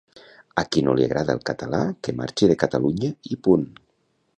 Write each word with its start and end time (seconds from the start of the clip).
A 0.61 0.63
qui 0.75 0.83
no 0.87 0.95
l'agrada 1.01 1.37
el 1.39 1.43
català 1.51 1.83
que 2.09 2.19
marxi 2.23 2.53
de 2.53 2.57
Catalunya 2.67 3.15
i 3.37 3.41
punt 3.49 3.73